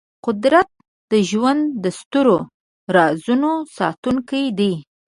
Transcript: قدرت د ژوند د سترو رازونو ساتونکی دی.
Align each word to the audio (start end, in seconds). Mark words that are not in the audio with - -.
قدرت 0.25 0.67
د 1.11 1.13
ژوند 1.29 1.61
د 1.83 1.85
سترو 1.99 2.37
رازونو 2.95 3.51
ساتونکی 3.77 4.45
دی. 4.59 4.73